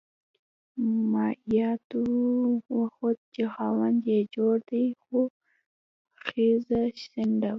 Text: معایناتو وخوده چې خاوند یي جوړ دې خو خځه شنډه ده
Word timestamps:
معایناتو 1.11 2.01
وخوده 2.79 3.23
چې 3.33 3.43
خاوند 3.53 3.99
یي 4.11 4.19
جوړ 4.35 4.55
دې 4.69 4.85
خو 5.03 5.19
خځه 6.25 6.81
شنډه 7.01 7.41
ده 7.41 7.49